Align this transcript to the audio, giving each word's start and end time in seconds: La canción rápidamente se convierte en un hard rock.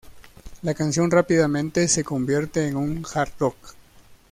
La 0.63 0.73
canción 0.73 1.11
rápidamente 1.11 1.87
se 1.87 2.03
convierte 2.03 2.67
en 2.67 2.75
un 2.75 3.05
hard 3.13 3.29
rock. 3.39 3.75